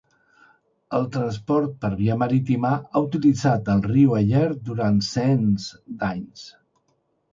[0.99, 5.69] El transport per via marítima ha utilitzat el riu Aller durant cents
[6.01, 6.49] d'anys.